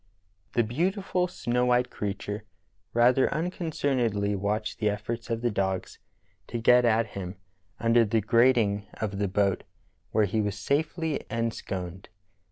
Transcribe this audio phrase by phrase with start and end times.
[0.53, 2.43] The beautiful snow white creature
[2.91, 5.99] rather unconcernedl}^ watched the eflPorts of the dogs
[6.47, 7.35] to get at him
[7.79, 9.61] under the grating of the boat
[10.09, 12.09] where he was safely ensconced.